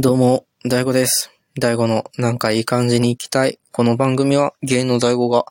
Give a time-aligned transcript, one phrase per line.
[0.00, 1.32] どうも、大悟です。
[1.58, 3.58] 大悟のなんかいい感じに行きたい。
[3.72, 5.44] この番組は芸の大悟が、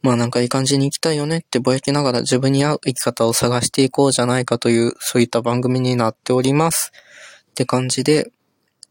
[0.00, 6.92] まあなんかいい感じに行きたいよねってぼやきながら自分に合う生き方を探していこうじゃないかという、そういった番組になっております。
[7.50, 8.32] って感じで、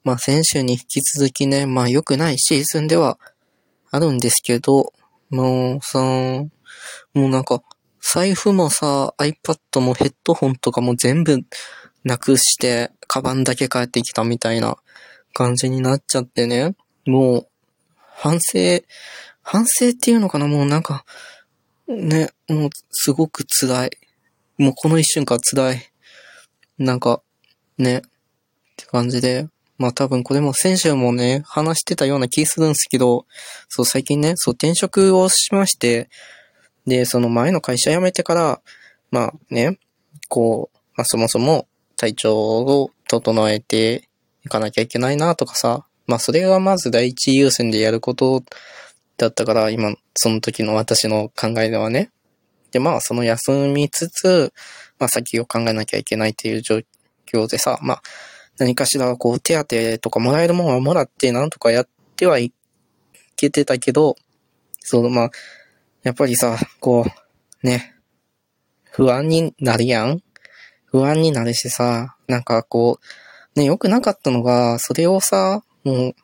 [0.04, 3.18] まあ先週に引き続きね、まあ良くないシーズンでは
[3.90, 4.94] あるんですけど、
[5.32, 6.50] もうさ、も
[7.16, 7.64] うなんか、
[8.00, 11.40] 財布もさ、iPad もヘッドホンとかも全部
[12.04, 14.78] なくして、カバンだけ帰ってきたみたいな
[15.34, 16.76] 感じになっちゃってね。
[17.06, 17.48] もう、
[17.98, 18.84] 反省、
[19.42, 20.48] 反省っていうのかな？
[20.48, 21.06] もうなんか、
[21.88, 23.92] ね、もうすごく辛い。
[24.58, 25.92] もうこの一瞬間辛い。
[26.78, 27.22] なんか、
[27.78, 28.02] ね、っ
[28.76, 29.48] て感じで。
[29.78, 33.26] まあ多分これも先週もね、話してたような気するんですけど、
[33.70, 36.10] そう最近ね、そう転職をしまして、
[36.86, 38.62] で、その前の会社辞めてから、
[39.10, 39.80] まあね、
[40.28, 41.69] こう、まあそもそも
[42.00, 44.08] 体調を整えて
[44.46, 48.42] いかなきゃいけないなとかさ、まあそれがまず第一優先でやること
[49.18, 52.10] だったから、今、その時の私の考えではね。
[52.72, 54.54] で、まあその休みつつ、
[54.98, 56.80] まあ先を考えなきゃいけないっていう状
[57.30, 58.02] 況でさ、まあ
[58.58, 62.54] 何かしらこう手当とかもらえるものはもらってなんとかやってはい
[63.36, 64.16] けてたけど、
[64.80, 65.32] そう、まあ、
[66.04, 67.06] やっぱりさ、こ
[67.64, 67.94] う、ね、
[68.90, 70.22] 不安になるやん
[70.92, 73.00] 不安になるしさ、なんかこ
[73.56, 76.16] う、ね、良くなかったのが、それをさ、もう、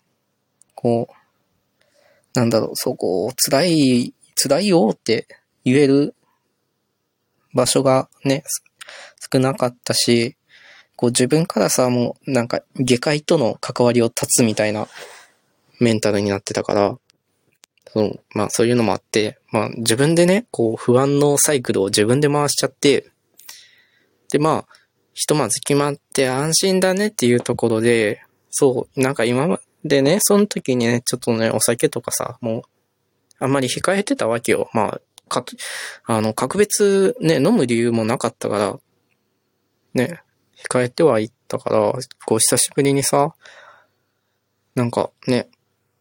[0.74, 5.28] こう、なんだろう、そこを、辛い、辛いよって
[5.64, 6.16] 言える
[7.54, 8.44] 場所がね、
[9.32, 10.36] 少なかったし、
[10.96, 14.88] こう自分からさ、もうなんか下界との関わりを断つみたいな
[15.80, 16.98] メンタルになってたから、
[17.88, 23.10] そう、まあそういうのもあって、まあ自分でね、こう不安のサイクルを自分で回しちゃって、
[24.36, 24.74] でまあ、
[25.14, 32.62] ひとまず決まって安心だねっていうところで、そう、なんか今までね、その時にね、ちょっとね、お酒とかさ、もう、
[33.40, 34.70] あんまり控えてたわけよ。
[34.74, 35.46] まあ、か、
[36.04, 38.80] あの、格別ね、飲む理由もなかったから、
[39.94, 40.20] ね、
[40.70, 41.94] 控えてはいったから、
[42.26, 43.34] こう久しぶりにさ、
[44.76, 45.48] なんかね、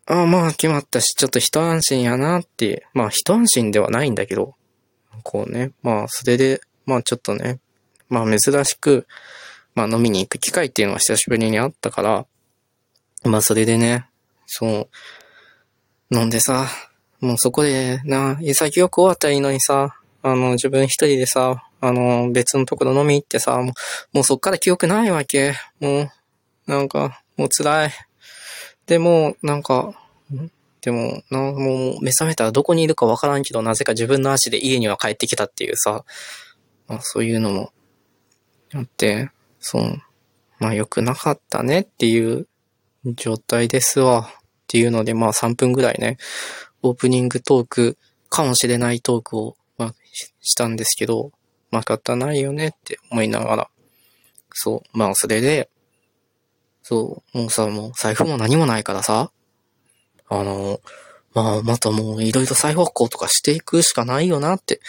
[0.06, 4.56] ああまあ決まったし、ちょっと一安心やなって、まあ一安心ではないんだけど、
[5.22, 7.60] こうね、まあそれで、まあちょっとね、
[8.09, 9.06] まあ珍しく、
[9.75, 12.26] まあ飲みに行く機会っていうのは久しぶりにあったから、
[13.25, 14.06] まあそれでね、
[14.47, 14.88] そ
[16.10, 16.69] う、飲んでさ、
[17.20, 23.75] もうそこでな、潔く終わったらいいのにさ、あの自分一人でさ、あの別のところ飲み行ってさ、もう
[24.12, 25.54] もうそっから記憶ないわけ。
[25.81, 26.10] もう、
[26.66, 27.91] なんか、もう辛い。
[28.87, 29.94] でも、なんか、
[30.81, 36.04] でも、な、もう目覚めたらどこにいるかわからんけど、なぜか自分の足で家には帰ってきたっていうさ、
[36.88, 37.72] まあそういうのも
[38.74, 39.30] あって、
[39.60, 40.02] そう、
[40.58, 42.46] まあ良くなかったねっていう
[43.14, 44.30] 状態ですわ。
[44.64, 46.18] っていうので、まあ3分ぐらいね、
[46.82, 47.96] オープニングトーク
[48.28, 49.94] かもしれないトークを、まあ、
[50.40, 51.30] したんですけど、
[51.70, 53.70] まあ仕方ないよねって思いながら、
[54.52, 55.68] そう、まあそれで、
[56.82, 59.30] そう、もうさ、もう財布も何もないからさ、
[60.28, 60.80] あの、
[61.34, 64.80] まあまたもういろいろ財布発行とかしていくしかないよなって、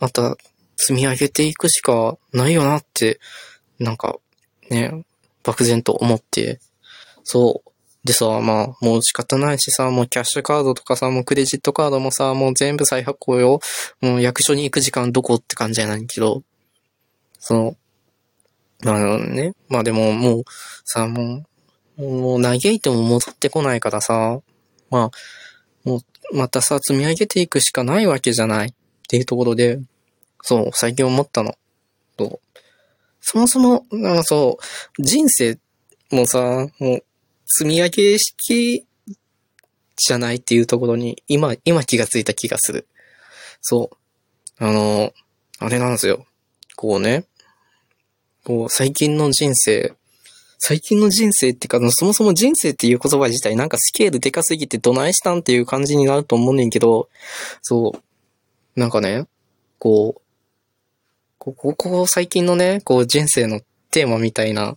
[0.00, 0.36] また
[0.84, 3.20] 積み上げていくしかないよなって、
[3.78, 4.16] なんか
[4.68, 5.04] ね、
[5.44, 6.60] 漠然と思って、
[7.24, 7.72] そう。
[8.04, 13.60] でさ、まあ、もう仕方ないしさ、もうキャッシュカードとかさ、もうクレジットカードもさ、もう全部再発行よ。
[14.00, 16.42] もう役所に行く時間どこって感じじゃないけど、
[17.38, 17.76] その、
[18.82, 20.44] まあね、まあでももう、
[20.84, 21.44] さ、も
[21.96, 24.40] う、もう嘆いても戻ってこないからさ、
[24.90, 25.10] まあ、
[25.84, 28.72] もう、またさ、積み上げていくしかないわけじゃないっ
[29.08, 29.78] ていうところで、
[30.42, 31.56] そう、最近思ったの。
[32.18, 32.40] そう
[33.20, 34.58] そもそも、なんかそ
[34.98, 35.58] う、人生
[36.10, 37.04] もさ、もう、
[37.46, 38.84] 積み上げ式
[39.96, 42.88] じゃないっていうところに、今、今気がついた気がする。
[43.60, 43.90] そ
[44.60, 44.64] う。
[44.64, 45.12] あの、
[45.58, 46.26] あれなんですよ。
[46.76, 47.24] こうね、
[48.44, 49.94] こう、最近の人生、
[50.58, 57.08] 最近の人生ってか、そもそも人生っていう言葉自体なんかスケールでかすぎてどないしたんっていう感じになると思うねんけど、
[57.62, 59.26] そう、なんかね、
[59.78, 60.21] こう、
[61.44, 64.76] ここ、ここ最近のね、こう人生のテーマみたいな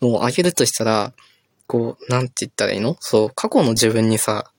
[0.00, 1.12] のをあげるとしたら、
[1.66, 2.96] こう、なんて言ったらいいの？
[3.00, 4.52] そう、過去の自分にさ、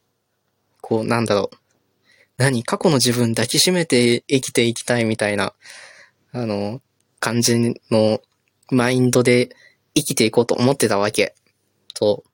[0.81, 1.57] こう、なんだろう。
[2.35, 2.65] 何？
[2.65, 5.53] 過去の自分抱きしめて生きていきたいみたいな、
[6.33, 6.81] あの、
[7.21, 7.57] 感じ
[7.89, 8.19] の
[8.69, 9.55] マインドで
[9.95, 11.33] 生きていこうと思ってたわけ。
[11.95, 12.25] そ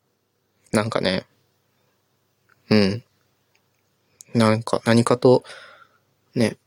[0.74, 0.76] う。
[0.76, 1.28] なんかね。
[2.72, 3.04] うん。
[4.34, 5.44] なんか、何かと、
[6.34, 6.58] ね。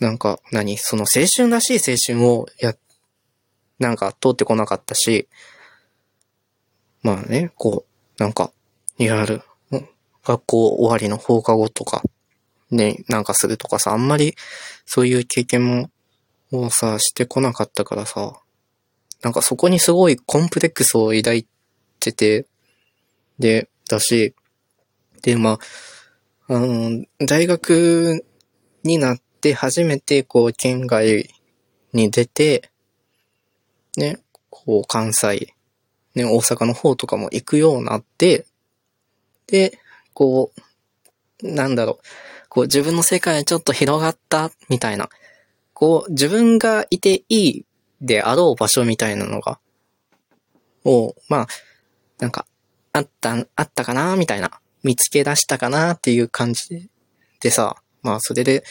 [0.00, 0.76] なんか、何？
[0.76, 2.74] その青春らしい青春をや、
[3.78, 5.28] なんか通ってこなかったし、
[7.02, 7.84] まあね、こ
[8.18, 8.52] う、なんか、
[8.98, 9.42] いわゆる、
[10.24, 12.02] 学校終わりの放課後とか、
[12.70, 14.34] ね、なんかするとかさ、あんまり
[14.86, 15.90] そういう経験も、
[16.50, 18.40] もうさ、してこなかったからさ、
[19.22, 21.46] なんかそこにすごいコンプレックスを抱い
[22.00, 22.46] てて、
[23.38, 24.34] で、だし、
[25.22, 25.58] で、ま
[26.48, 28.24] あ、あの、大学
[28.82, 31.28] になって初めてこう、県外
[31.92, 32.70] に出て、
[33.98, 35.54] ね、こう、関西、
[36.14, 38.46] ね、大阪の方とかも行くようになって、
[39.46, 39.78] で、
[40.14, 40.50] こ
[41.42, 45.10] う、なんだろう、こう自分の世界ちょっと広がったみたいな、
[45.74, 47.64] こう自分がいていい
[48.00, 49.58] であろう場所みたいなのが、
[50.84, 51.46] を、まあ、
[52.18, 52.46] なんか、
[52.92, 56.88] あった、あったかなみたいな、見つけ出したかなっていう感じ
[57.40, 58.64] でさ、まあそれで、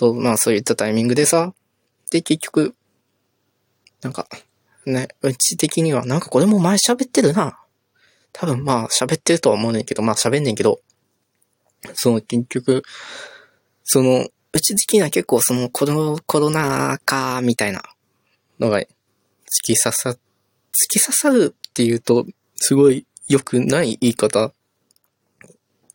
[0.00, 1.52] と、まあそういったタイミングでさ、
[2.10, 2.74] で結局、
[4.00, 4.26] なんか、
[4.86, 7.58] ね、うち的には、なんかこれも前喋ってるな。
[8.32, 10.80] 多分まあ喋ってるとは思うねんけど、まあ喋んねんけど、
[11.92, 12.82] その結局、
[13.84, 17.82] その、うち的には結構そのコロコロナ禍みたいな
[18.58, 18.86] のが突
[19.62, 20.16] き刺さ、突
[20.88, 22.24] き刺さるっていうと、
[22.56, 24.54] すごい良くない言い方。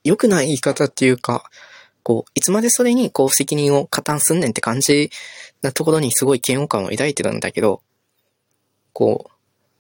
[0.04, 1.50] 良くない言い方っていうか、
[2.06, 5.10] こう、いつまでそれにこう責任を加担すんねんって感じ
[5.64, 7.82] なところにすごい嫌悪感を抱いてるんだけど、
[8.94, 9.32] こ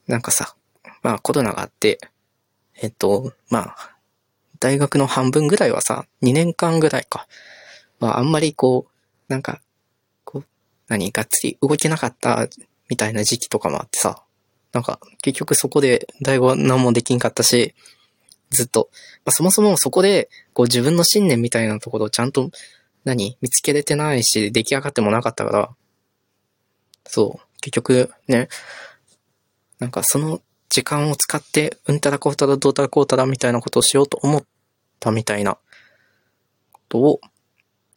[0.07, 0.55] う、なんかさ、
[1.03, 1.99] まあコロナがあって、
[2.81, 3.95] えっと、まあ、
[4.59, 7.27] 大学の半分ぐらいはさ、2年間ぐらいか。
[7.99, 9.61] まあ、あんまりこう、なんか、
[10.23, 10.45] こう、
[10.87, 12.47] 何、がっつり動けなかった
[12.89, 14.23] みたいな時期とかもあってさ、
[14.73, 17.75] なんか、結局そこで大悟は何もできんかったし、
[18.55, 18.89] ずっと、
[19.23, 22.49] まあ、そもそもそこで、こう自分の信念みたいなところをちゃんと、
[23.03, 25.69] 何、見つけれてないし、出来上がってもなかったから、
[27.05, 28.49] そう、結局ね、
[29.77, 34.45] なんかその時間を使って、うんたらこうたらどうたらこうたらみたいなことをしようと思っ
[34.99, 35.57] たみたいな。
[36.71, 37.21] ことを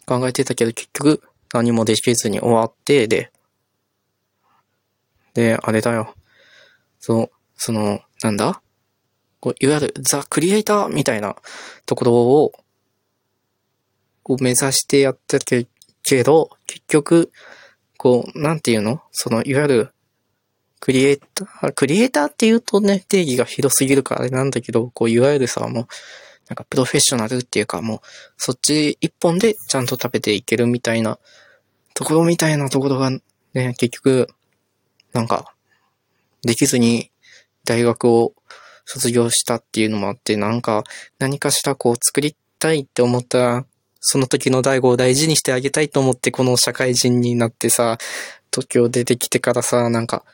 [0.06, 1.22] 考えてたけど、結局
[1.52, 3.30] 何もできずに終わって、で、
[5.34, 6.14] で、あれだよ。
[6.98, 8.60] そう、その、なんだ？
[9.40, 11.36] こういわゆるザ・クリエイターみたいな
[11.86, 12.52] ところを、
[14.22, 15.68] こう目指してやってる
[16.02, 17.32] けど、結局、
[17.96, 19.02] こう、なんていうの？
[19.10, 19.92] その、いわゆる
[20.80, 25.86] クリエイター、クリエイターって言うとね、定義が広すぎるからあれなんだけど、こう、いわゆるさ、もう、
[26.48, 28.00] なんかプロフェッショナルっていうか、もう、
[28.36, 31.18] そっち一本でちゃんと食べていけるみたいな、
[31.94, 34.28] ところみたいなところがね、結局、
[35.12, 35.52] なんか、
[36.42, 37.10] できずに
[37.64, 38.34] 大学を
[38.90, 40.82] 卒業したっていうのもあって、なんか、
[41.18, 43.66] 何かしらこう作りたいって思ったら、
[44.00, 47.98] その時の大悟を大事にしてあげたいと思ってこの社会人になってさ、
[48.50, 50.24] 東京出てきてからさ、なんか、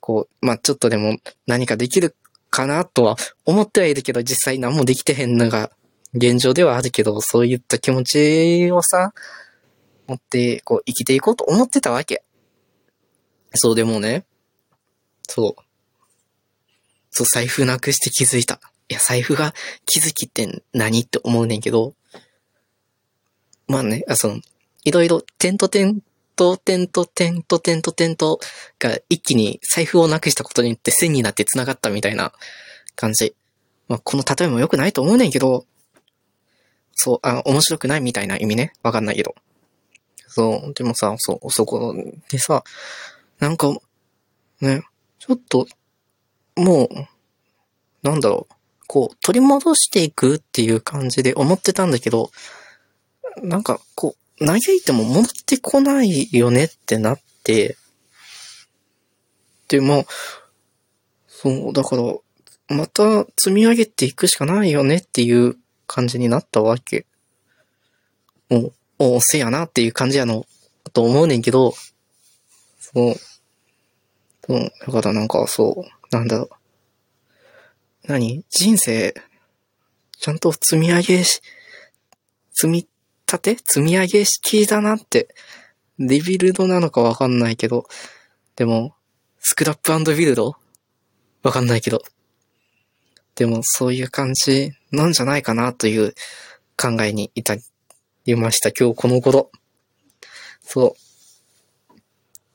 [0.00, 2.16] こう、まあ、ちょっとでも何かできる
[2.48, 5.70] かなとは思ってはいるけど、実際何もできてへんのが
[6.14, 9.12] 現状ではあるけど、そういった気持ちをさ、
[10.06, 12.22] 持って、こう、生きていこうと思ってたわけ。
[13.52, 14.24] そう、でもね、
[15.28, 15.67] そう。
[17.10, 18.60] そう、財布なくして気づいた。
[18.88, 19.54] いや、財布が
[19.86, 21.94] 気づきって何って思うねんけど、
[23.66, 24.40] まあね、あ、その、
[24.84, 26.00] いろいろ点と点
[26.36, 28.40] と点と点と点と点と
[28.78, 32.32] が一気に財布をなくしたことによって線になって繋がったみたいな
[32.94, 33.34] 感じ。
[33.88, 35.66] まあ、この例えも良くないと思うねんけど、
[36.92, 38.72] そう、あ、面白くないみたいな意味ね。
[38.82, 39.34] わかんないけど。
[40.26, 41.94] そう、でもさ、そう、そこ
[42.30, 42.64] でさ、
[43.40, 43.76] なんか、
[44.60, 44.82] ね、
[45.18, 45.66] ちょっと、
[46.58, 46.88] もう、
[48.02, 48.54] なんだろう、
[48.86, 52.30] こう、取り戻していくっていう感じで思ってたんだけど、
[53.42, 57.76] なんか、こう、嘆いても戻ってこないよねってなって、
[59.68, 60.04] で、まあ、
[61.28, 62.14] そう、だから、
[62.68, 67.06] また積み上げていくしかないよねっていう感じになったわけ。
[68.48, 70.46] もう、おせやなっていう感じやの、
[70.92, 71.74] と思うねんけど、
[72.80, 73.14] そう。
[74.46, 76.50] そう、だからなんかそう、なんだろう。
[78.06, 78.44] 何？
[78.48, 79.14] 人生、
[80.18, 81.40] ちゃんと積み上げし、
[82.52, 82.88] 積み
[83.26, 83.56] 立て？
[83.56, 85.34] 積み上げ式だなって。
[85.98, 87.86] リビルドなのかわかんないけど。
[88.56, 88.94] でも、
[89.40, 90.56] スクラップビルド？
[91.42, 92.02] わかんないけど。
[93.34, 96.14] でも、そういう感じなんじゃないかなという
[96.76, 97.56] 考えに至
[98.26, 98.70] りました。
[98.70, 99.50] 今日この頃。
[100.62, 100.96] そ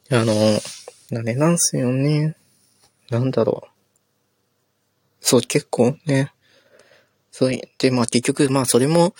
[0.10, 0.16] う。
[0.16, 2.36] あの、あれなんすよね。
[3.14, 3.70] なんだろう。
[5.22, 6.34] そう、結構ね。
[7.32, 9.16] そう、で、まあ結局、まあそれも、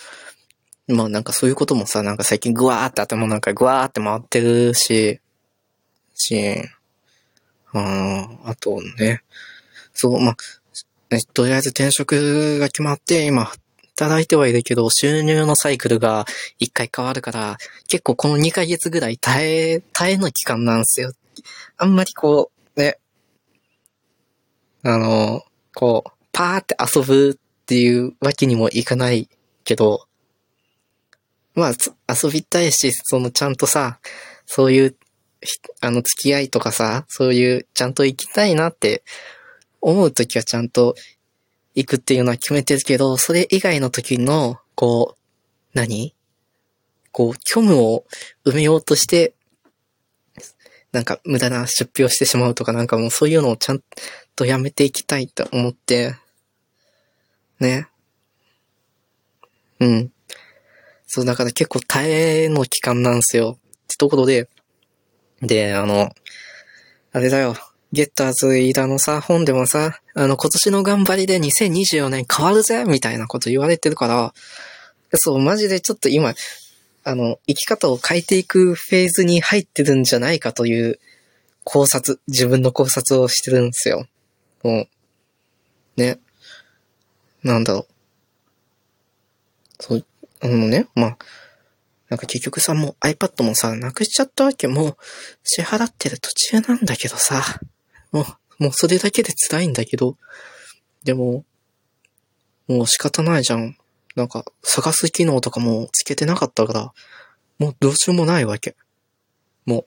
[0.86, 5.20] まあなんかそういうこともさ、なんか最近グワーって頭なんかグワーって回ってるし、
[6.14, 6.56] し、
[7.72, 9.22] ああとね、
[9.92, 10.36] そう、まあ、
[11.10, 13.50] ね、とりあえず転職が決まって、今、
[13.96, 16.26] 働いてはいるけど、収入のサイクルが
[16.58, 17.56] 一回変わるから、
[17.88, 21.12] 結構この2ヶ月ぐらい耐え、耐えの期間なんですよ。
[21.76, 22.53] あんまりこう、
[24.84, 25.42] あの、
[25.74, 29.30] こう、パーって遊ぶっていうわけにもいかない
[29.64, 30.06] けど、
[31.54, 31.72] まあ、
[32.12, 33.98] 遊びたいし、そのちゃんとさ、
[34.44, 34.96] そういう、
[35.80, 39.02] あの、付き合いとかさ、そういう、ちゃんと行きたいなって
[39.80, 40.94] 思うときはちゃんと
[41.74, 45.18] 行くっていうのは決めてるけど、それ以外の時の、こう、
[45.72, 46.14] 何？
[47.10, 48.04] こう、虚無を
[48.44, 49.34] 埋めようとして、
[50.92, 53.82] なんか無駄な出費をしてしまうとかなんかもうそういうのをちゃん
[54.36, 56.14] とやめていきたいと思って、
[57.60, 57.88] ね。
[59.80, 60.12] うん。
[61.06, 62.10] そう、だから結構耐
[62.44, 63.58] えの期間なんですよ。
[63.58, 64.48] ってところで、
[65.42, 66.10] で、あの、
[67.12, 67.54] あれだよ。
[67.92, 74.34] ゲッターズ飯田のさ、本でもさ、あの、今年の頑張りで2024年変わるぜみたいなこと言われてるから、
[75.14, 76.34] そう、マジでちょっと今、
[77.04, 80.98] あの、生き方を変えていくフェーズに入ってるんじゃないかという
[81.62, 84.06] 考察、自分の考察をしてるんですよ。
[84.64, 84.88] も
[85.96, 86.18] う、ね。
[87.42, 87.86] なんだろう。
[89.78, 90.06] そう、
[90.40, 91.18] あのね、まあ、
[92.08, 94.66] なんか結局さ、もう iPad もさ、なくしちゃったわけ。
[94.66, 94.96] もう、
[95.42, 97.42] 支払ってる途中なんだけどさ、
[98.10, 100.16] もう、もうそれだけで辛いんだけど、
[101.02, 101.44] でも、
[102.66, 103.76] もう仕方ないじゃん。
[104.16, 106.92] なんか、探す機能とかもつけてなかったから、
[107.58, 108.76] もうどうしようもないわけ。
[109.66, 109.84] も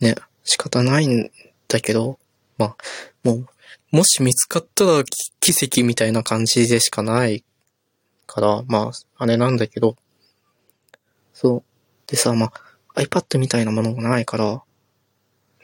[0.00, 1.30] う、ね、仕方ないん
[1.68, 2.18] だけど、
[2.58, 2.76] まあ、
[3.24, 3.46] もう、
[3.90, 5.04] もし見つかったら
[5.40, 7.44] 奇跡みたいな感じでしかない
[8.26, 9.96] から、まあ、あれなんだけど、
[11.32, 11.62] そう。
[12.06, 12.52] でさ、ま
[12.94, 14.62] あ、iPad みたいなものがないから、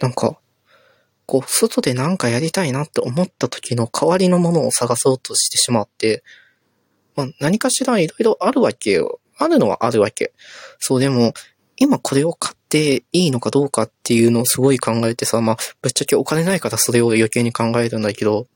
[0.01, 0.39] なんか、
[1.27, 6.23] こう、外でなんかやりたいなって思った時の代わりのものを探そうとしてしまって、
[7.17, 9.21] まあ、何かしらいろいろあるわけよ。
[9.39, 10.33] あるのはあるわけ。
[10.79, 11.33] そう、でも、
[11.77, 18.47] 今これを買っていいのかどうかっていうのをすごい考えてさ、まあ、ぶっちゃけお金ないからそれを余計に考えるんだけど、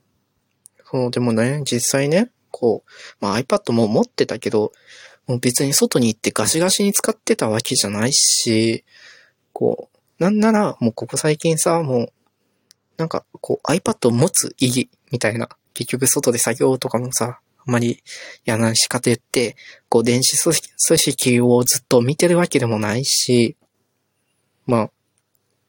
[0.90, 4.72] そう、でもね、実際ね、こう、まあ iPad も持ってたけど、
[5.26, 8.84] もう別に外に行ってガシガシに使ってたわけじゃないし、
[9.52, 12.12] こう、なんならもうここ最近さ、もう、
[12.96, 18.02] なんかこう iPad を持つ意義みたいな、結局外で作業とかもさ、あんまり
[18.46, 19.56] やないしかと言って、
[19.90, 23.56] こう電子組織組織をずっと見てるわけでもないし、
[24.66, 24.90] ま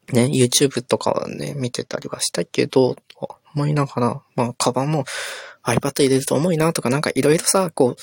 [0.09, 5.05] あ、ね、YouTube とかはね、見てたりはしたけど、と思いながら、まあ、カバンも
[5.63, 7.95] iPad 入れると重いなとか、なんかいろいろさ、こう、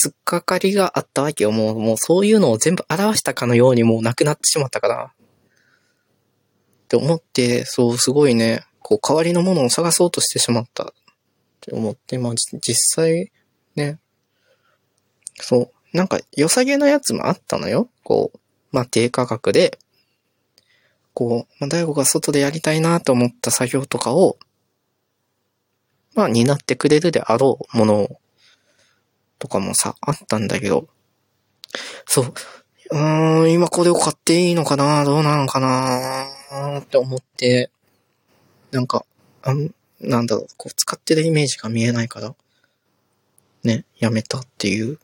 [0.00, 1.50] 突っかかりがあったわけよ。
[1.50, 5.12] もう、もうそういうのを全部表したかのようにもうなくなってしまったから。
[5.12, 10.84] って思って、そう、すごいね、こう、代わりのものを探そうとしてしまった。
[10.84, 10.86] っ
[11.60, 13.32] て思って、まあ、実際、
[13.74, 13.98] ね、
[15.40, 17.88] そう、なんか良さげなやつもあったのよ。
[18.04, 18.38] こう、
[18.70, 19.78] まあ、低価格で、
[21.18, 24.38] こう、まあ、大悟が外でやりたいなと思った作業とかを、
[26.14, 28.08] まあ、担ってくれるであろうもの
[29.40, 30.86] とかもさ、あったんだけど、
[32.06, 32.32] そう、
[32.92, 37.72] うーん、今これを買っていいのかなどうなのかなって思って、
[38.70, 39.04] なんか、
[39.42, 42.32] あん、なんだろう、こう、使ってるイメージが見えないから、
[43.64, 45.00] ね、やめたっていう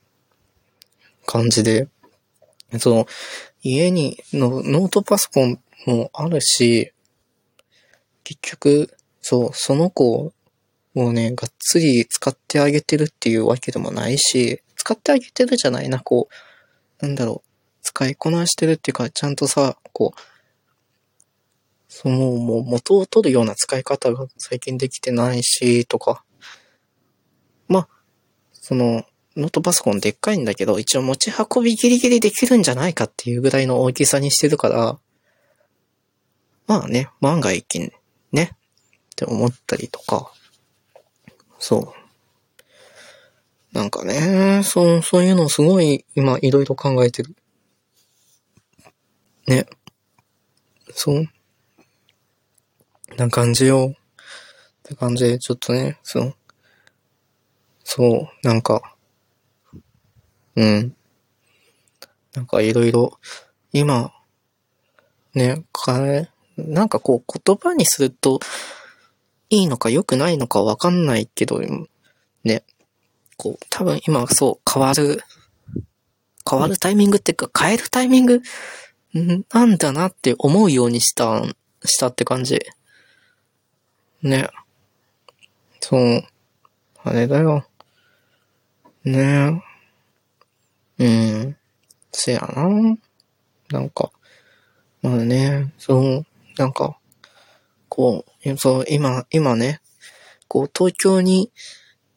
[1.26, 1.88] 感じで、
[2.78, 3.08] その、
[3.64, 6.92] 家にのノートパソコンもあるし、
[8.24, 10.32] 結局、そう、その子
[10.94, 16.28] をね、がっつり使ってあげてるっていうわけでもないし、使ってあげてるじゃないな、こ
[17.00, 17.50] う、なんだろう、
[17.82, 20.20] 使いこなしてるっていうか、ちゃんとさ、こう、
[21.88, 26.24] その、もう元を取るような使い方が最近できてないし、とか。
[27.68, 27.88] まあ、
[28.52, 29.04] その、
[29.36, 34.98] ノートパソコンでっかいんだけど、一応持ち運びギリギリできるんじゃないかっていうぐらいの大きさにしてるから、
[36.66, 37.92] まあね、万が一
[38.32, 38.58] ね、っ
[39.16, 40.32] て思ったりとか、
[41.58, 41.94] そう。
[43.72, 47.34] なんかね、そう、そういうのすごい今いろいろ考えてる。
[49.46, 49.66] ね。
[50.92, 51.26] そう。
[53.16, 53.94] な感じよ。
[53.94, 53.96] っ
[54.82, 56.34] て感じで、ちょっとね、そう。
[57.84, 58.96] そう、なんか、
[60.56, 60.96] うん。
[62.34, 63.18] なんかいろいろ、
[63.72, 64.12] 今、
[65.34, 68.40] ね、かえ、なんかこう言葉にすると
[69.50, 71.60] いいのか良くないのかわかんないけど、
[72.44, 72.62] ね、
[73.36, 75.22] こう、多分今そう変わる、
[76.48, 78.42] 変わるタイミングっていうか変えるタイミング？
[79.52, 81.44] なんだなって思うようにした、
[81.84, 82.60] したって感じ。
[84.22, 84.48] ね。
[85.80, 86.24] そう。
[87.04, 87.64] あれだよ。
[89.04, 89.62] ね
[90.98, 91.04] え。
[91.04, 91.56] うん。
[92.10, 92.96] せやな。
[93.70, 94.10] なんか、
[95.02, 96.98] まあね、そう、なんか、
[97.88, 99.80] こう、そう、今、今ね、
[100.48, 101.50] こう、東京に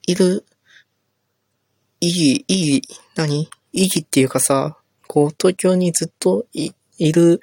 [0.05, 0.45] いる、
[1.99, 2.81] いい、いい、
[3.15, 3.49] 何？
[3.73, 4.77] 意義っていうかさ、
[5.07, 7.41] こう、東京にずっとい、いる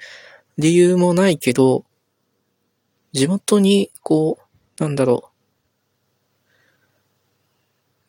[0.57, 1.85] 理由もないけど、
[3.11, 4.39] 地元に、こ
[4.79, 5.31] う、なんだろ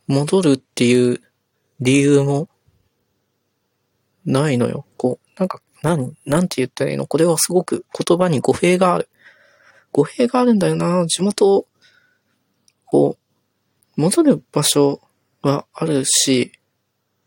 [0.09, 1.21] う、戻るっていう
[1.81, 2.49] 理由も
[4.25, 4.87] ないのよ。
[4.97, 7.06] こう、なんか、なん、なんて言ったらいいの？
[7.06, 9.09] これはすごく言葉に語弊がある。
[9.92, 11.06] 語弊があるんだよな。
[11.06, 11.66] 地元、
[12.87, 13.16] こ
[13.97, 15.00] う、戻る場所
[15.42, 16.52] はあるし、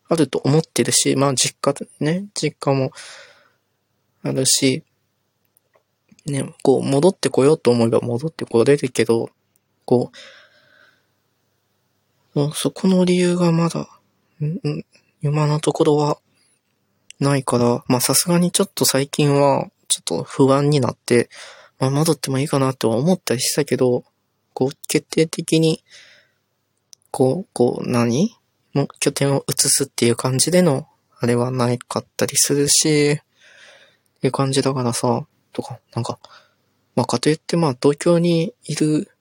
[0.08, 2.92] あると思ってるし、まあ実家ね、実家も
[4.24, 4.84] あるし、
[6.26, 9.30] ね、こう戻ってこようと思えば戻ってこれるけど、
[9.86, 10.12] こ
[12.36, 13.88] う、そこの理由がまだ、
[14.42, 14.86] ん
[15.22, 16.20] 今のところは
[17.20, 21.30] ないから、まあさすがにちょっと最近はちょっと不安になって、
[21.80, 24.04] まあ戻ってもいいかなとは思ったりしたけど、
[24.54, 25.84] こう決定的に、
[27.12, 28.36] こう、こう何？
[28.74, 30.88] もう拠点を移すっていう感じでの、
[31.20, 36.20] あれはないかったりするし、っていう感じだからさ、とか、なんか、
[36.96, 39.12] まあかといってまあ東京にいる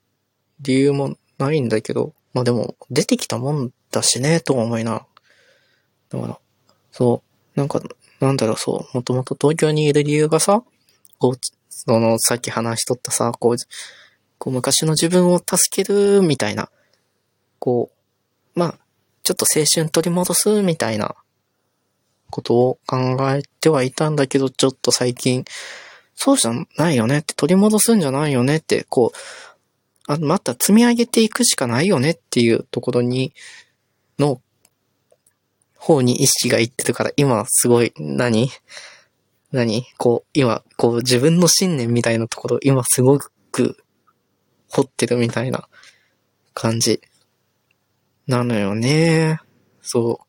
[0.60, 5.06] 理由もないんだけど、まあでも出てきたもんだしね、と思いな。
[6.10, 6.38] だから、
[6.92, 7.80] そう、なんか、
[8.20, 10.62] なんだろう、そう、もともと東京にいる理由がさ、
[11.18, 11.38] こう、
[11.68, 13.56] その、さっき話しとったさ、こう、
[14.38, 16.70] こう昔の自分を助ける、みたいな、
[17.58, 17.90] こ
[18.54, 18.78] う、まあ、
[19.22, 21.14] ちょっと青春取り戻す、みたいな、
[22.30, 25.44] ことを考えてはいたんだけど、ちょっと最近、
[26.14, 33.34] そうじゃないよねって、取り戻すんじゃないよねって、こう、あまた積み上げていくしかないよねっていうところに、
[34.18, 34.40] の、
[35.78, 38.50] 方に意識がいってるから、今すごい何、
[39.52, 39.86] 何？
[39.96, 43.78] こう、今、こう自分の信念みたいなところ、今すごく
[44.68, 45.68] 掘ってるみたいな
[46.52, 47.00] 感じ。
[48.26, 49.40] なのよね。
[49.80, 50.20] そ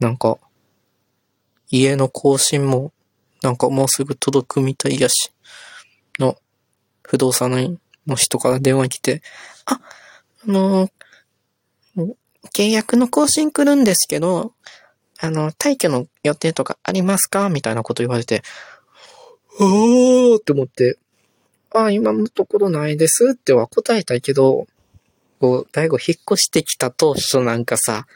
[0.00, 0.04] う。
[0.04, 0.38] なんか、
[1.70, 2.92] 家の更新も、
[3.42, 5.30] なんかもうすぐ届くみたいやし、
[6.18, 6.36] の、
[7.02, 9.22] 不動産の人から電話来て、
[9.66, 10.90] あ、あのー
[12.54, 14.52] 契約の更新来るんですけど、
[15.20, 17.48] あの、退去の予定とかありますか？
[17.48, 18.42] みたいなこと言われて、
[19.60, 20.98] おーって思って、
[21.74, 24.66] あ、今のところないですっては答えたけど、
[25.40, 28.06] こう、大悟引っ越してきた当初なんかさ、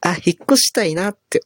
[0.00, 1.42] あ、引っ越したいなって、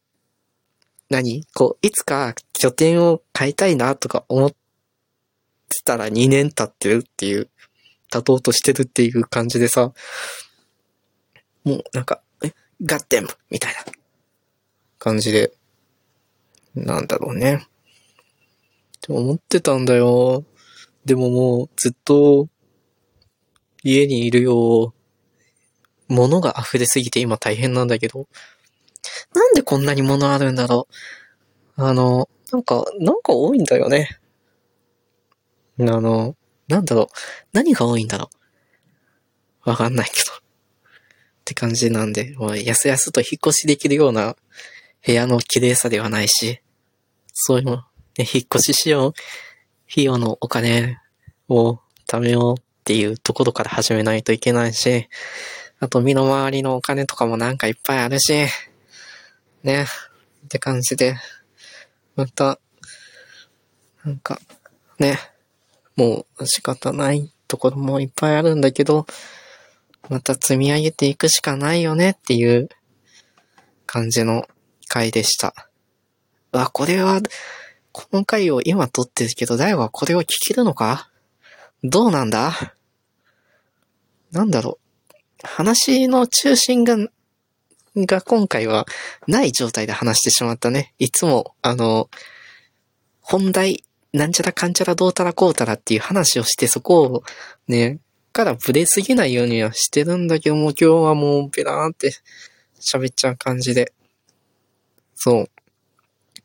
[1.11, 1.45] 何？
[1.55, 4.57] こう、いつか拠点を変えたいなとか思って
[5.85, 7.49] たら2年経ってるっていう、
[8.11, 9.93] 経とうとしてるっていう感じでさ、
[11.65, 13.93] もうなんか、え、ガッテンみたいな
[14.99, 15.53] 感じで、
[16.75, 17.67] なんだろうね。
[17.67, 20.45] って思ってたんだよ。
[21.05, 22.49] でももうずっと
[23.83, 24.93] 家にいるよ。
[26.09, 28.29] 物が溢れすぎて今大変なんだけど。
[29.35, 30.89] なんでこんなに物あるんだろ
[31.77, 31.83] う。
[31.83, 34.19] あの、なんか、なんか多いんだよね。
[35.81, 36.35] あの、
[36.67, 37.07] なんだろう。
[37.53, 38.31] 何が多いんだろ
[39.65, 39.71] う。
[39.71, 40.48] わかんないけど。
[41.49, 44.37] って感じなんで、もうやすやすと引っ越しできるような
[45.07, 46.61] 部屋の綺麗さではないし、
[47.33, 47.83] そういうの、ね、
[48.19, 49.13] 引っ越ししよう。
[49.91, 50.99] 費用のお金
[51.49, 55.09] を貯めようっていうところから始めないといけないし、
[55.81, 58.35] あと身の回りのお金とかもなんかいっぱいあるし、
[59.63, 59.87] ね、
[60.45, 61.17] って感じで、
[62.15, 62.59] また、
[64.05, 64.39] なんか、
[64.99, 65.19] ね、
[65.97, 69.07] もう仕方ないところもいっぱいあるんだけど、
[70.09, 72.69] また積み上げていくしかないよねっていう
[73.87, 74.47] 感じの
[74.89, 75.55] 回でした。
[76.53, 77.21] わ、これは、
[77.93, 81.11] この回を今撮ってるけど、大悟はこれを聞けるのか？
[81.83, 82.75] どうなんだ？
[84.31, 85.15] なんだろう？
[85.43, 86.97] 話の中心が、
[87.97, 88.87] が今回は
[89.27, 90.95] ない状態で話してしまったね。
[90.99, 92.09] いつも、あの、
[93.21, 97.23] 本題、なんちゃらかんちゃらどうたらこうたらっていう話をしてそこを
[97.67, 97.99] ね、
[98.39, 102.13] からブレすぎないようにはしてるんだけども、今日はもうベラーンって
[102.81, 103.93] 喋っちゃう感じで。
[105.17, 105.51] そう。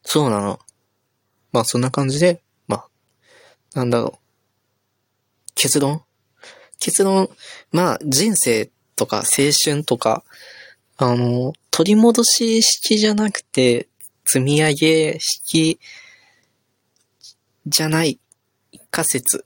[0.02, 0.60] そうなの。
[1.52, 2.88] まあそんな感じで、まあ、
[3.76, 4.20] なんだろう。
[5.54, 6.02] 結論？
[6.80, 7.30] 結論、
[7.72, 10.24] まあ、人生とか青春とか、
[10.98, 13.88] あの、取り戻し式じゃなくて、
[14.26, 15.80] 積み上げ式
[17.68, 18.20] じゃない
[18.90, 19.46] 仮説。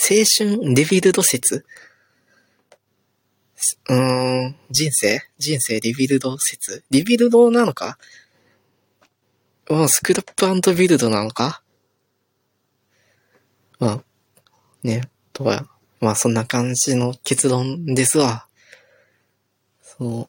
[0.00, 1.66] 青春 rebuild 説？
[3.88, 5.20] うーん、人生？
[5.38, 6.84] 人生 rebuild 説？
[6.90, 7.98] rebuild なのか？
[9.68, 11.62] まあ、スクラップビルドなのか？
[13.80, 14.04] まあ、
[14.84, 15.68] ね、とか、
[16.00, 18.46] まあそんな感じの結論ですわ。
[19.82, 20.28] そう。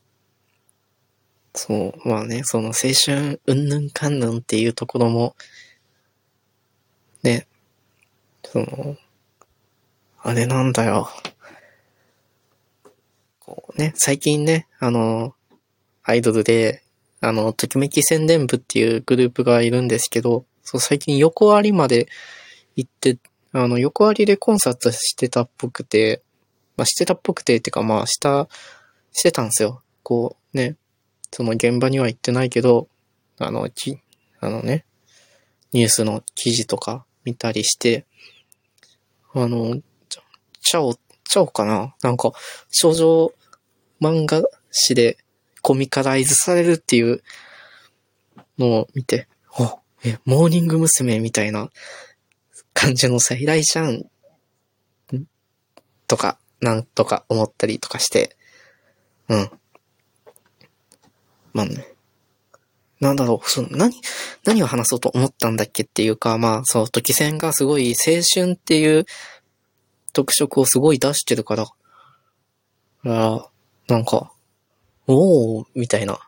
[1.53, 2.73] そう、まあね、その青
[3.05, 5.35] 春うんぬんかんぬんっていうところも、
[7.21, 7.47] ね、
[8.43, 8.97] その、
[10.21, 11.09] あれなんだよ。
[13.39, 15.33] こうね、最近ね、あの、
[16.03, 16.83] アイドルで、
[17.21, 22.07] あの、ときめき宣伝部っていうグループがいるんですけど、そう、最近横割りまで
[22.75, 23.17] 行って、
[23.53, 26.21] あの、横割りでコンサートしてたっぽくて、
[26.75, 28.49] まあ、してたっぽくて、ってかまあ、した、
[29.13, 29.81] してたんですよ。
[30.03, 30.75] こう、ね、
[31.31, 32.89] その現場には行ってないけど、
[33.37, 33.99] あの、き、
[34.41, 34.85] あのね、
[35.71, 38.05] ニュースの記事とか見たりして、
[39.33, 39.79] あの、
[40.69, 42.31] チャオ、チャオかななんか、
[42.69, 43.33] 少女
[43.99, 45.17] 漫画誌で
[45.63, 47.23] コミカライズされるっていう
[48.59, 49.27] のを見て、
[49.57, 51.19] お、え、モーニング娘。
[51.21, 51.71] みたいな
[52.75, 54.05] 感じの再来じゃん、
[56.05, 58.37] とか、なんとか思ったりとかして、
[59.27, 59.51] うん。
[61.51, 61.87] まあね。
[62.99, 63.95] なんだろう、その、何、
[64.43, 69.07] 何を話そうと思ったんだっけっていうか、まあ、そう、時戦がすごい青春っていう
[70.11, 71.67] 特色をすごい出してるから、
[73.05, 73.49] あ
[73.87, 74.31] なんか、
[75.07, 76.19] おー、みたいな。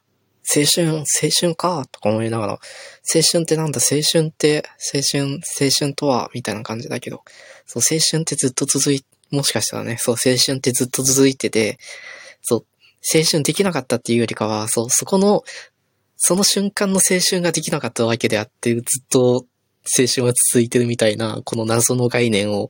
[0.53, 1.05] 青春、青
[1.39, 4.63] 春か、とか思いながら、青春ってなんだ、青春って、
[4.93, 7.23] 青春、青春とは、みたいな感じだけど、
[7.65, 11.77] そう、青春ってずっと続い、もしかしたらね、そう、青春ってずっと続いてて、
[12.41, 12.65] そう、
[13.15, 15.43] 青春できなかったっていうよりかは、そう、そこの、
[16.17, 19.45] その瞬間の青春ができなかったわけであって、ずっと
[19.83, 22.69] 青春は続いてるみたいな、この謎の概念を、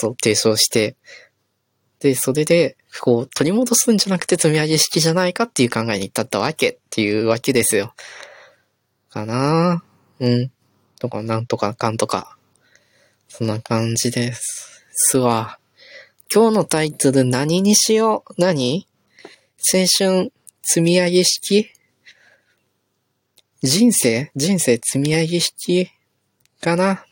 [0.00, 0.96] そう、提唱して、
[1.98, 7.94] で、それで、こう、取り戻すんじゃなくて積み上げ式じゃないかっていう考えに至ったわけっていうわけですよ。
[9.10, 9.84] かな
[10.18, 10.50] うん。
[10.98, 12.38] とか、なんとかかんとか。
[13.28, 14.86] そんな感じです。
[14.92, 15.58] すわ。
[16.32, 18.34] 今日のタイトル何にしよう？
[18.38, 18.86] 何？
[19.72, 20.32] 青春
[20.62, 21.70] 積み上げ式？
[23.62, 24.30] 人生？
[24.34, 25.90] 人生積み上げ式？
[26.62, 27.04] かな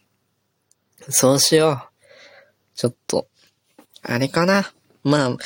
[1.11, 1.88] そうしよう。
[2.79, 3.27] ちょっと、
[4.03, 5.37] あれかなまあ、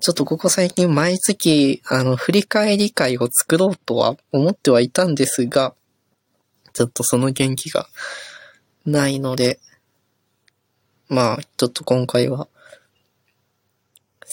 [0.00, 5.74] ちょっとここ最近毎月、あの、振り返り会を作ろうとは思ってはいたんですが、
[6.72, 7.88] ちょっとその元気が
[8.86, 9.58] ないので、
[11.08, 12.46] まあ、ちょっと今回は、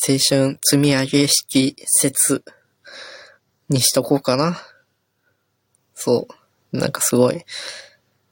[0.07, 2.43] 青春積み上げ式説
[3.67, 4.61] にしとこうかな。
[5.95, 6.27] そ
[6.71, 6.77] う。
[6.77, 7.43] なんかすごい、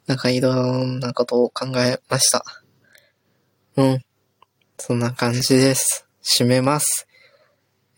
[0.06, 2.46] なんかいろんなことを考えました。
[3.78, 4.00] うん。
[4.78, 6.08] そんな感じです。
[6.24, 7.08] 締めます。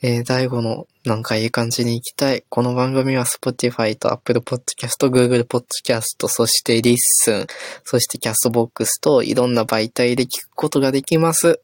[0.02, 2.44] えー、第5のなんかいい感じに行きたい。
[2.50, 7.48] この番組は Spotify と Apple Podcast、Google Podcast、そして LISTEN、
[7.84, 11.62] そして Castbox といろんな媒体で聞くことができます。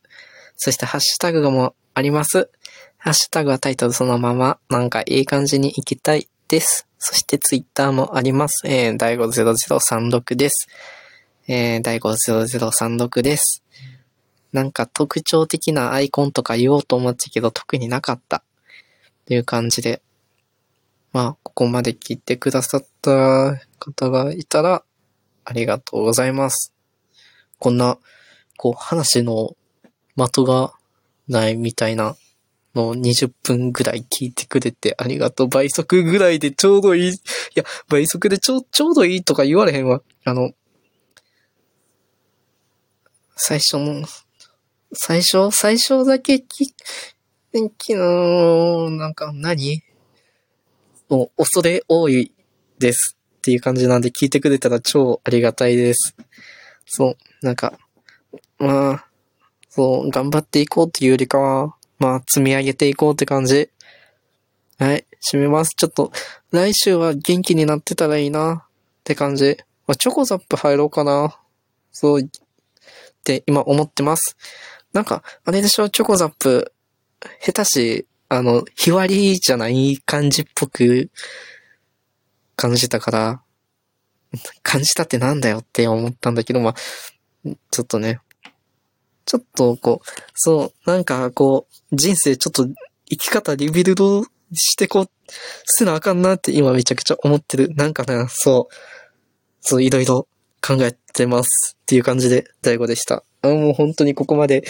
[0.57, 2.51] そしてハッシュタグもあります。
[2.97, 6.87] ハッシュタグはタイトルそのまま、なんかいい感じに行きたいです。
[6.99, 8.67] そしてツイッターもあります。
[8.67, 10.67] えー、第50036です。
[11.47, 13.63] えー、第50036です。
[14.53, 18.43] なんか特徴的なアイコンとか言おうと思ったけど特になかった。
[19.23, 20.01] っていう感じで。
[21.11, 24.83] まあ、ここまで聞いてくださった方がいたら、
[25.45, 26.73] ありがとうございます。
[27.59, 27.97] こんな、
[28.57, 29.55] こう、話の
[30.15, 30.73] 的が
[31.27, 32.15] ないみたいな
[32.73, 35.47] のを20分ぐらい聞いてくれてありがとう。
[35.47, 37.11] 倍速ぐらいでちょうどいい。
[37.11, 37.15] い
[37.55, 40.01] や、倍速でちょ、ちょうどいいとか言われへんわ。
[40.25, 40.51] あの、
[43.35, 44.05] 最初の
[44.93, 46.73] 最初、最初だけき、
[47.77, 49.81] きの、なんか何？
[51.09, 52.31] もう恐れ多い
[52.79, 56.15] ですっていう感じなんで聞いてくれたら超ありがたいです。
[56.85, 57.77] そう、なんか、
[58.57, 59.07] まあ、
[59.69, 63.69] そう、頑張っていこうっていうよりかは、まあ、積み上げていこうって感じ。
[64.79, 65.71] はい、閉めます。
[65.75, 66.11] ちょっと、
[66.51, 68.67] 来週は元気になってたらいいなっ
[69.03, 69.57] て感じ。
[69.87, 71.39] まあ、チョコザップ入ろうかな。
[71.91, 72.25] そう、っ
[73.23, 74.35] て今思ってます。
[74.93, 76.73] なんか、あれでしょ、チョコザップ、
[77.41, 81.09] 下手し、あの、日割りじゃない感じっぽく
[82.55, 83.41] 感じたから、
[84.61, 86.73] 感じたってなんだよって思ったんだけど、まあ、
[87.71, 88.19] ちょっとね、
[89.25, 92.67] ちょっとこう、そう、なんかこう、人生ちょっと
[93.09, 95.09] 生き方リビルドしてこう、
[95.65, 97.73] せなあかんなって今めちゃくちゃ思ってる。
[97.75, 98.73] なんかね、そう、
[99.61, 100.27] そういろいろ
[100.61, 103.23] 考えてますっていう感じで、大悟でした。
[103.43, 104.63] あもう本当にここまで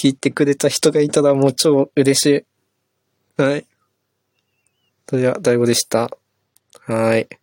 [0.00, 2.44] 聞いてくれた人がいたらもう超嬉し
[3.38, 3.42] い。
[3.42, 3.66] はい。
[5.08, 6.08] それでは、大悟でした。
[6.86, 7.39] はい。